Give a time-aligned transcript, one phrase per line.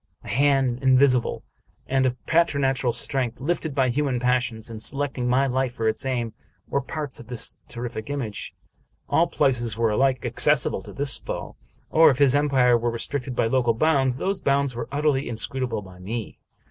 [0.23, 1.43] A hand invisible
[1.85, 6.33] and of preternatural strength, lifted by human passions, and selecting my life for its aim,
[6.67, 8.55] were parts of this terrific image.
[9.09, 11.55] All places were alike accessible to this foe;
[11.91, 15.99] or, if his empire were restricted by local bounds, those bounds were utterly inscrutable by
[15.99, 16.39] me.